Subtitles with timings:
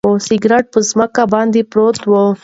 [0.27, 2.13] سګرټ په ځمکه باندې پروت و.